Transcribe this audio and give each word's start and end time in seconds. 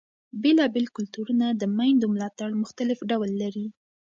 بېلابېل 0.41 0.87
کلتورونه 0.97 1.45
د 1.51 1.63
مېندو 1.77 2.07
ملاتړ 2.15 2.49
مختلف 2.63 2.99
ډول 3.09 3.29
لري. 3.41 3.65